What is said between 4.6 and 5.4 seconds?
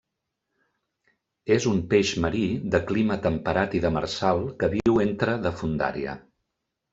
que viu entre